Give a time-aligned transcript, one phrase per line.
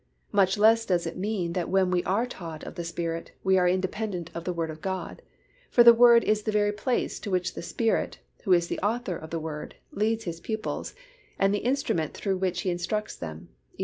[0.31, 3.67] Much less does it mean that when we are taught of the Spirit, we are
[3.69, 5.21] independent of the written Word of God;
[5.69, 9.15] for the Word is the very place to which the Spirit, who is the Author
[9.15, 10.95] of the Word, leads His pupils
[11.37, 13.79] and the instrument through which He instructs them (Eph.